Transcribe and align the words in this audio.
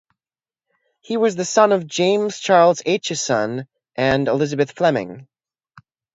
He 1.01 1.15
was 1.17 1.35
the 1.35 1.45
son 1.45 1.71
of 1.71 1.85
James 1.85 2.39
Charles 2.39 2.81
Aitchison 2.87 3.67
and 3.95 4.27
Elizabeth 4.27 4.71
Fleming. 4.71 5.27